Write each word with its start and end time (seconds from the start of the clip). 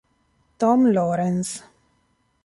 Tom 0.59 0.89
Lawrence 0.89 1.61